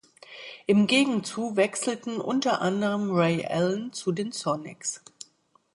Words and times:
Im 0.65 0.87
Gegenzug 0.87 1.57
wechselten 1.57 2.19
unter 2.19 2.59
anderem 2.59 3.11
Ray 3.11 3.45
Allen 3.45 3.93
zu 3.93 4.11
den 4.11 4.31
Sonics. 4.31 5.03